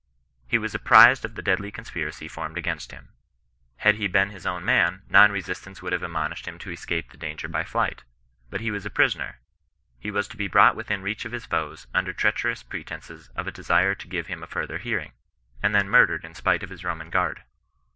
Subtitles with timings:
[0.47, 3.09] He was apprised of the deadly conspiracy formed against him.
[3.77, 7.17] Had he been his own man, non resistance would have admonished him to escape the
[7.17, 8.03] danger by flight.
[8.49, 9.37] But he was a prisoner.
[9.99, 13.51] He was to be brought within reach of his foes, under treacherous pretences of a
[13.51, 15.11] desire to give him a further hearing,
[15.61, 17.43] and then murdered in spite of his Roman guard.